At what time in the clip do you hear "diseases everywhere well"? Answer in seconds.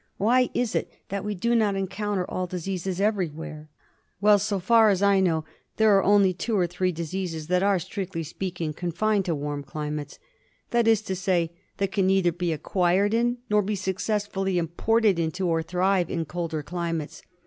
2.47-4.39